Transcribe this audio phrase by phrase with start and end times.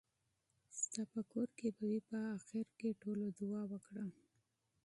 [0.79, 1.99] ستاپه کور کې به وي.
[2.09, 4.05] په اخېر کې ټولو دعا وکړه.